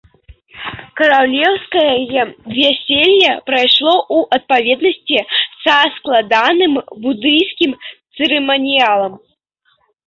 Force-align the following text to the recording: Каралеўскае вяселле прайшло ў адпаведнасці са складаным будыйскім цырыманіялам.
Каралеўскае 1.01 1.91
вяселле 2.57 3.31
прайшло 3.51 3.93
ў 4.15 4.17
адпаведнасці 4.41 5.19
са 5.63 5.77
складаным 5.99 6.73
будыйскім 7.07 7.71
цырыманіялам. 8.15 9.13